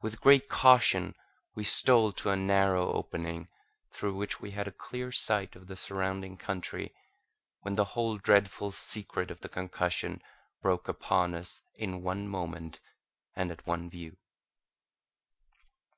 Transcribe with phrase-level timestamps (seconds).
[0.00, 1.14] With great caution
[1.54, 3.48] we stole to a narrow opening,
[3.92, 6.94] through which we had a clear sight of the surrounding country,
[7.60, 10.22] when the whole dreadful secret of the concussion
[10.62, 12.80] broke upon us in one moment
[13.36, 14.16] and at one view.